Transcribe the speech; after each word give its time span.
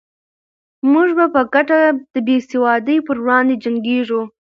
موږ 0.91 1.09
به 1.17 1.25
په 1.33 1.41
ګډه 1.53 1.79
د 2.13 2.15
بې 2.27 2.37
سوادۍ 2.49 2.97
پر 3.07 3.17
وړاندې 3.23 3.55
جنګېږو. 3.63 4.21